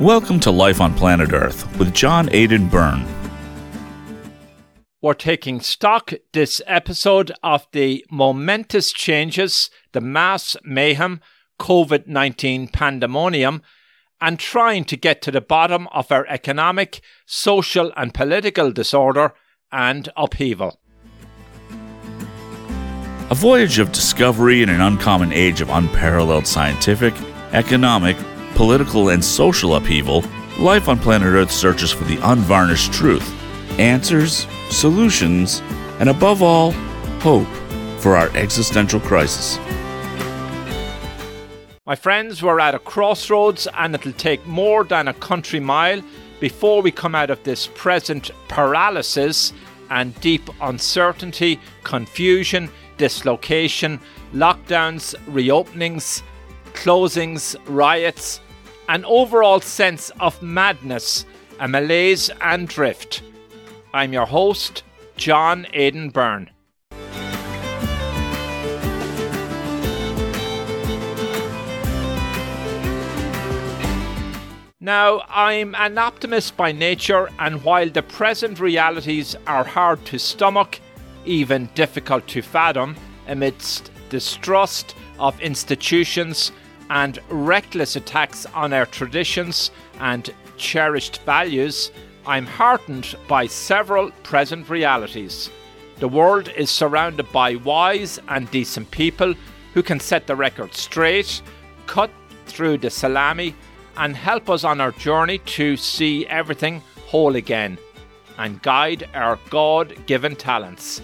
[0.00, 3.06] Welcome to Life on Planet Earth with John Aidan Byrne.
[5.00, 11.22] We're taking stock this episode of the momentous changes, the mass mayhem,
[11.58, 13.62] COVID 19 pandemonium,
[14.20, 19.32] and trying to get to the bottom of our economic, social, and political disorder
[19.72, 20.78] and upheaval.
[23.30, 27.14] A voyage of discovery in an uncommon age of unparalleled scientific,
[27.54, 28.18] economic,
[28.56, 30.24] political, and social upheaval,
[30.58, 33.30] life on planet Earth searches for the unvarnished truth,
[33.78, 35.60] answers, solutions,
[36.00, 36.72] and above all,
[37.20, 37.46] hope
[38.00, 39.58] for our existential crisis.
[41.86, 46.02] My friends, we're at a crossroads and it'll take more than a country mile
[46.40, 49.52] before we come out of this present paralysis
[49.90, 54.00] and deep uncertainty, confusion, dislocation,
[54.32, 56.22] lockdowns, reopenings,
[56.72, 58.40] closings, riots,
[58.88, 61.24] an overall sense of madness,
[61.58, 63.22] a malaise and drift.
[63.92, 64.82] I'm your host,
[65.16, 66.50] John Aidan Byrne.
[74.78, 80.78] Now, I'm an optimist by nature, and while the present realities are hard to stomach,
[81.24, 82.94] even difficult to fathom,
[83.26, 86.52] amidst distrust of institutions
[86.90, 89.70] and reckless attacks on our traditions
[90.00, 91.90] and cherished values,
[92.26, 95.50] I'm heartened by several present realities.
[95.98, 99.34] The world is surrounded by wise and decent people
[99.74, 101.42] who can set the record straight,
[101.86, 102.10] cut
[102.46, 103.54] through the salami,
[103.96, 107.78] and help us on our journey to see everything whole again
[108.38, 111.00] and guide our God given talents.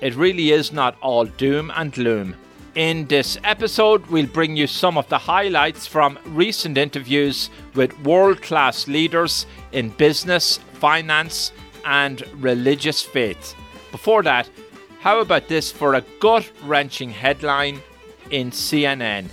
[0.00, 2.36] It really is not all doom and gloom.
[2.74, 8.42] In this episode, we'll bring you some of the highlights from recent interviews with world
[8.42, 11.52] class leaders in business, finance,
[11.84, 13.54] and religious faith.
[13.92, 14.50] Before that,
[14.98, 17.80] how about this for a gut wrenching headline
[18.32, 19.28] in CNN?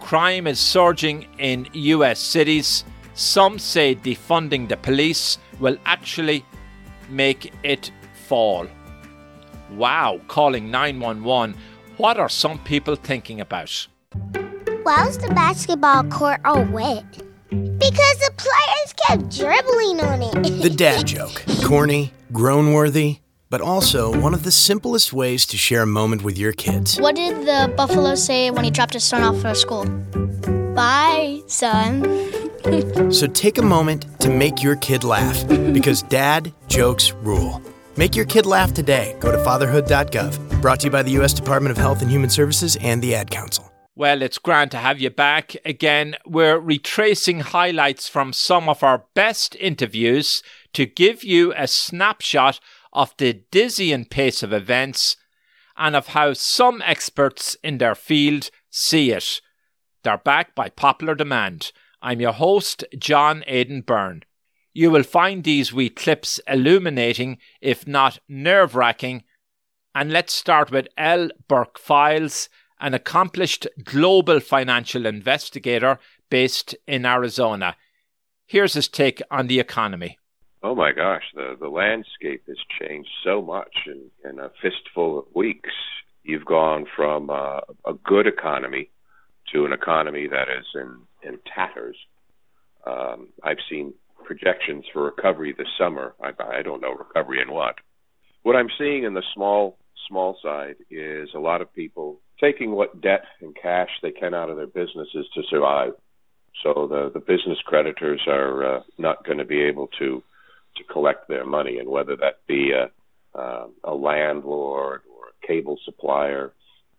[0.00, 2.84] Crime is surging in US cities.
[3.14, 6.44] Some say defunding the police will actually
[7.08, 7.92] make it
[8.26, 8.66] fall.
[9.70, 11.56] Wow, calling 911
[12.02, 13.86] what are some people thinking about?
[14.82, 17.04] Why was the basketball court all wet?
[17.48, 20.62] Because the players kept dribbling on it.
[20.62, 21.44] the dad joke.
[21.64, 23.18] Corny, groan worthy,
[23.50, 27.00] but also one of the simplest ways to share a moment with your kids.
[27.00, 29.84] What did the buffalo say when he dropped his son off for school?
[30.74, 32.02] Bye, son.
[33.12, 37.62] so take a moment to make your kid laugh because dad jokes rule.
[37.96, 39.14] Make your kid laugh today.
[39.20, 40.51] Go to fatherhood.gov.
[40.62, 41.32] Brought to you by the U.S.
[41.32, 43.68] Department of Health and Human Services and the Ad Council.
[43.96, 46.14] Well, it's grand to have you back again.
[46.24, 50.40] We're retracing highlights from some of our best interviews
[50.74, 52.60] to give you a snapshot
[52.92, 55.16] of the dizzying pace of events
[55.76, 59.40] and of how some experts in their field see it.
[60.04, 61.72] They're back by popular demand.
[62.00, 64.22] I'm your host, John Aidan Byrne.
[64.72, 69.24] You will find these wee clips illuminating, if not nerve wracking.
[69.94, 71.28] And let's start with L.
[71.48, 72.48] Burke Files,
[72.80, 75.98] an accomplished global financial investigator
[76.30, 77.76] based in Arizona.
[78.46, 80.18] Here's his take on the economy.
[80.62, 85.24] Oh my gosh, the, the landscape has changed so much in, in a fistful of
[85.34, 85.70] weeks.
[86.22, 88.90] You've gone from uh, a good economy
[89.52, 91.96] to an economy that is in, in tatters.
[92.86, 93.92] Um, I've seen
[94.24, 96.14] projections for recovery this summer.
[96.22, 97.74] I, I don't know recovery in what.
[98.42, 103.00] What I'm seeing in the small small side is a lot of people taking what
[103.00, 105.92] debt and cash they can out of their businesses to survive.
[106.62, 110.22] So the the business creditors are uh, not going to be able to
[110.76, 112.90] to collect their money, and whether that be a
[113.38, 116.52] uh, a landlord or a cable supplier,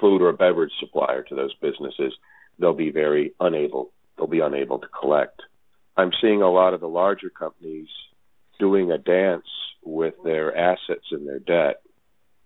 [0.00, 2.14] food or beverage supplier to those businesses,
[2.58, 3.90] they'll be very unable.
[4.16, 5.42] They'll be unable to collect.
[5.96, 7.88] I'm seeing a lot of the larger companies
[8.58, 9.46] doing a dance
[9.84, 11.82] with their assets and their debt.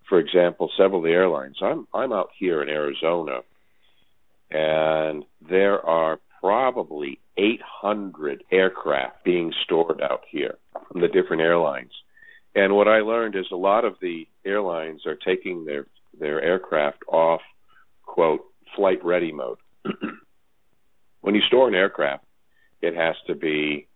[0.09, 1.57] For example, several of the airlines.
[1.61, 3.41] I'm I'm out here in Arizona,
[4.49, 10.57] and there are probably 800 aircraft being stored out here
[10.87, 11.91] from the different airlines.
[12.55, 15.85] And what I learned is a lot of the airlines are taking their
[16.19, 17.41] their aircraft off
[18.03, 18.45] quote
[18.75, 19.59] flight ready mode.
[21.21, 22.25] when you store an aircraft,
[22.81, 23.87] it has to be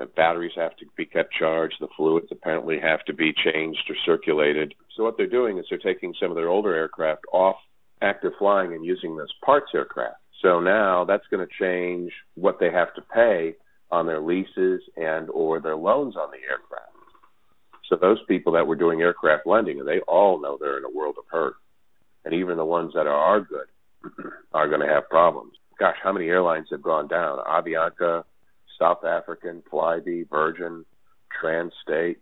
[0.00, 1.76] the batteries have to be kept charged.
[1.78, 4.74] The fluids apparently have to be changed or circulated.
[4.96, 7.56] So what they're doing is they're taking some of their older aircraft off
[8.00, 10.16] active flying and using them as parts aircraft.
[10.42, 13.56] So now that's going to change what they have to pay
[13.90, 16.86] on their leases and or their loans on the aircraft.
[17.90, 21.16] So those people that were doing aircraft lending, they all know they're in a world
[21.18, 21.56] of hurt.
[22.24, 23.66] And even the ones that are good
[24.54, 25.52] are going to have problems.
[25.78, 27.38] Gosh, how many airlines have gone down?
[27.46, 28.24] Avianca,
[28.80, 30.84] South African, Flybe, Virgin,
[31.40, 32.20] Trans States.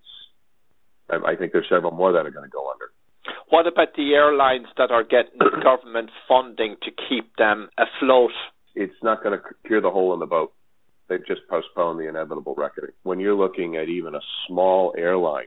[1.10, 2.86] I, I think there's several more that are going to go under.
[3.50, 8.32] What about the airlines that are getting government funding to keep them afloat?
[8.74, 10.52] It's not going to cure the hole in the boat.
[11.08, 12.90] They've just postponed the inevitable reckoning.
[13.02, 15.46] When you're looking at even a small airline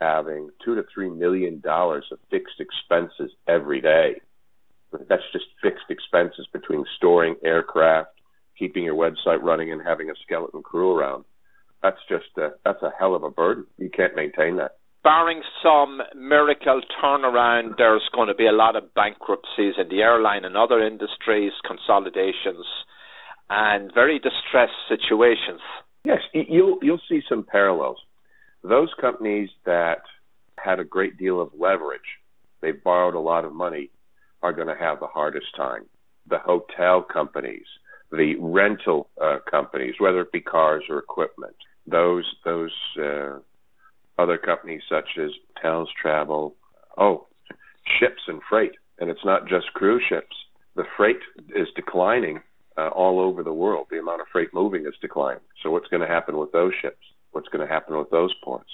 [0.00, 4.20] having two to three million dollars of fixed expenses every day,
[5.08, 8.13] that's just fixed expenses between storing aircraft,
[8.58, 11.24] keeping your website running, and having a skeleton crew around.
[11.82, 13.66] That's just a, that's a hell of a burden.
[13.78, 18.92] You can't maintain that barring some miracle turnaround, there's going to be a lot of
[18.94, 22.64] bankruptcies in the airline and other industries, consolidations,
[23.50, 25.60] and very distressed situations.
[26.04, 27.98] Yes, you'll you'll see some parallels.
[28.62, 30.02] Those companies that
[30.58, 32.00] had a great deal of leverage,
[32.62, 33.90] they borrowed a lot of money,
[34.42, 35.84] are going to have the hardest time.
[36.28, 37.66] The hotel companies,
[38.16, 41.56] the rental uh, companies, whether it be cars or equipment,
[41.86, 42.72] those those
[43.02, 43.38] uh,
[44.18, 45.30] other companies such as
[45.60, 46.54] Towns Travel.
[46.96, 47.26] Oh,
[47.98, 50.34] ships and freight, and it's not just cruise ships.
[50.76, 51.18] The freight
[51.54, 52.40] is declining
[52.76, 53.86] uh, all over the world.
[53.90, 55.42] The amount of freight moving is declining.
[55.62, 57.04] So what's going to happen with those ships?
[57.32, 58.70] What's going to happen with those ports?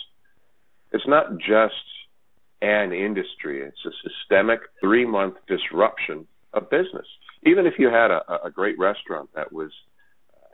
[0.92, 1.74] It's not just
[2.62, 3.62] an industry.
[3.62, 7.06] It's a systemic three-month disruption of business.
[7.44, 9.70] Even if you had a, a great restaurant that was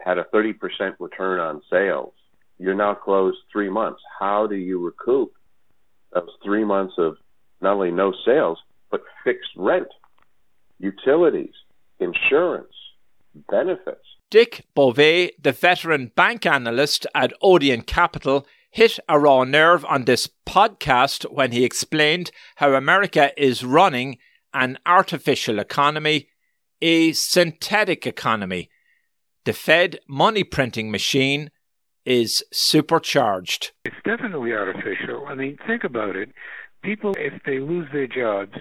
[0.05, 0.55] had a 30%
[1.01, 2.13] return on sales
[2.59, 4.01] you're now closed three months.
[4.19, 5.33] How do you recoup
[6.13, 7.17] those three months of
[7.61, 8.59] not only no sales,
[8.91, 9.89] but fixed rent,
[10.79, 11.55] utilities,
[12.01, 12.73] insurance,
[13.51, 14.01] benefits?
[14.31, 20.29] Dick Bove, the veteran bank analyst at Odeon Capital, hit a raw nerve on this
[20.47, 24.19] podcast when he explained how America is running
[24.53, 26.29] an artificial economy,
[26.81, 28.69] a synthetic economy.
[29.45, 31.51] The Fed money printing machine
[32.05, 33.73] is supercharged.
[33.85, 35.27] It's definitely artificial.
[35.27, 36.31] I mean, think about it.
[36.83, 38.57] People, if they lose their jobs,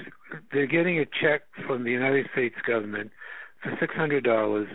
[0.52, 3.12] they're getting a check from the United States government
[3.62, 4.68] for $600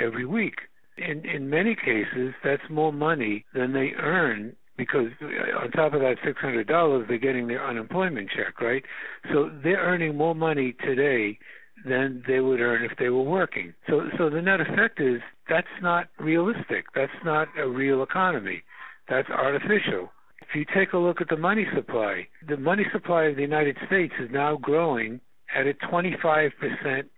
[0.00, 0.54] every week.
[0.98, 6.00] In in many cases, that's more money than they earn because uh, on top of
[6.00, 8.84] that $600, they're getting their unemployment check, right?
[9.32, 11.38] So they're earning more money today
[11.84, 13.74] than they would earn if they were working.
[13.88, 16.86] So, so the net effect is that's not realistic.
[16.94, 18.62] That's not a real economy.
[19.08, 20.10] That's artificial.
[20.40, 23.76] If you take a look at the money supply, the money supply of the United
[23.86, 25.20] States is now growing
[25.54, 26.50] at a 25%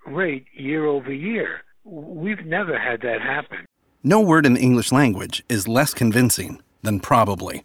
[0.07, 1.63] rate year over year.
[1.85, 3.67] We've never had that happen.
[4.03, 7.65] No word in the English language is less convincing than probably.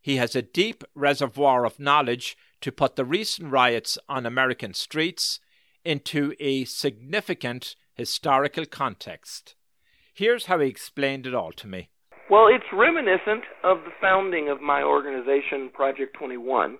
[0.00, 5.40] he has a deep reservoir of knowledge to put the recent riots on American streets
[5.84, 9.54] into a significant historical context.
[10.12, 11.88] Here's how he explained it all to me.
[12.30, 16.78] Well, it's reminiscent of the founding of my organization, Project 21.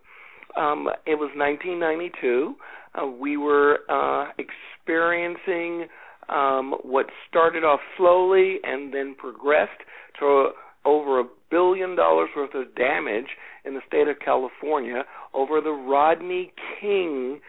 [0.56, 2.54] Um, it was 1992.
[2.94, 5.86] Uh, we were uh, experiencing
[6.28, 9.80] um, what started off slowly and then progressed
[10.20, 10.50] to
[10.84, 15.02] over a billion dollars worth of damage in the state of California
[15.34, 17.40] over the Rodney King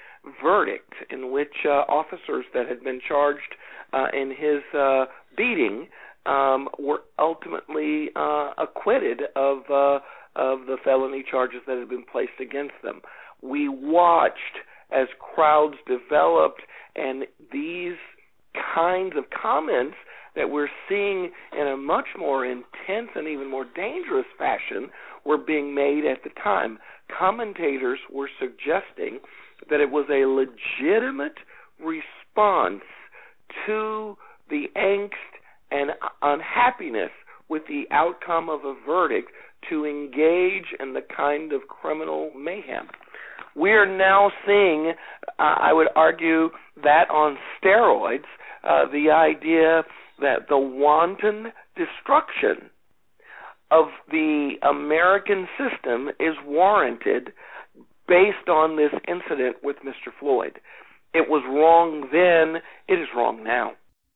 [0.44, 3.56] verdict, in which uh, officers that had been charged
[3.94, 5.06] uh, in his uh,
[5.36, 5.88] beating
[6.26, 10.00] um, were ultimately uh, acquitted of uh,
[10.36, 13.02] of the felony charges that had been placed against them.
[13.42, 14.60] We watched
[14.92, 16.62] as crowds developed
[16.96, 17.98] and these
[18.76, 19.96] kinds of comments
[20.36, 24.90] that we're seeing in a much more intense and even more dangerous fashion
[25.26, 26.80] were being made at the time.
[27.18, 29.20] Commentators were suggesting
[29.70, 31.38] that it was a legitimate
[31.80, 32.82] response
[33.66, 34.16] to
[34.50, 35.10] the angst
[35.72, 37.12] and unhappiness
[37.50, 39.32] with the outcome of a verdict
[39.70, 42.88] to engage in the kind of criminal mayhem.
[43.56, 44.94] We are now seeing,
[45.38, 46.50] uh, I would argue,
[46.84, 48.24] that on steroids,
[48.64, 49.84] uh, the idea
[50.22, 52.70] that the wanton destruction
[53.70, 57.32] of the American system is warranted
[58.08, 60.12] based on this incident with Mr.
[60.20, 60.60] Floyd.
[61.14, 63.74] It was wrong then, it is wrong now.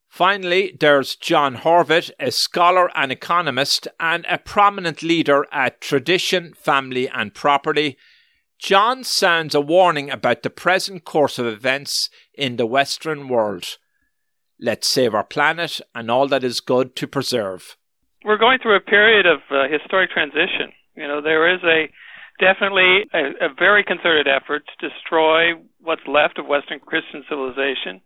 [0.10, 7.10] Finally, there's John Horvath, a scholar and economist and a prominent leader at Tradition, Family
[7.10, 7.98] and Property.
[8.58, 13.78] John sounds a warning about the present course of events in the Western world.
[14.60, 17.76] Let's save our planet and all that is good to preserve.
[18.24, 20.72] We're going through a period of uh, historic transition.
[20.96, 21.90] You know, there is a
[22.40, 28.02] definitely a, a very concerted effort to destroy what's left of Western Christian civilization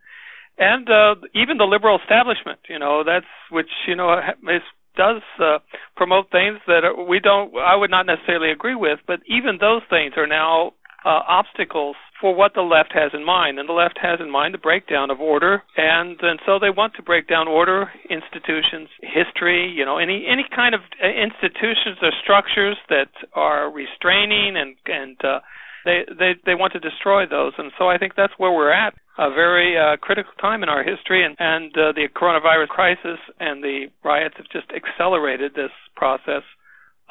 [0.59, 2.59] and uh, even the liberal establishment.
[2.69, 4.61] You know, that's which you know is,
[4.95, 5.59] does uh,
[5.95, 7.55] promote things that we don't.
[7.55, 10.73] I would not necessarily agree with, but even those things are now
[11.05, 13.59] uh, obstacles for what the left has in mind.
[13.59, 16.93] And the left has in mind the breakdown of order, and and so they want
[16.95, 22.11] to break down order, institutions, history, you know, any any kind of uh, institutions or
[22.21, 25.39] structures that are restraining and and uh,
[25.85, 27.53] they they they want to destroy those.
[27.57, 30.81] And so I think that's where we're at a very uh, critical time in our
[30.81, 36.43] history, and, and uh, the coronavirus crisis and the riots have just accelerated this process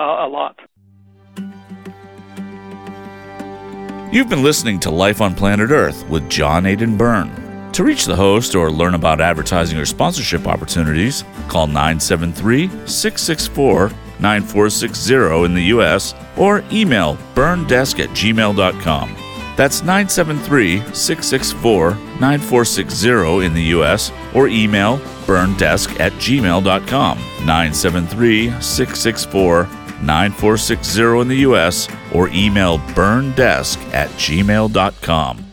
[0.01, 0.57] uh, a lot.
[4.11, 7.71] You've been listening to Life on Planet Earth with John Aidan Byrne.
[7.73, 15.45] To reach the host or learn about advertising or sponsorship opportunities, call 973 664 9460
[15.45, 16.15] in the U.S.
[16.39, 19.15] or email byrnedesk at gmail.com.
[19.57, 24.11] That's 973 664 9460 in the U.S.
[24.35, 24.97] or email
[25.27, 27.19] byrnedesk at gmail.com.
[27.19, 29.69] 973 664
[30.03, 31.89] 9460 in the U.S.
[32.15, 35.48] or email byrnedesk at gmail.com.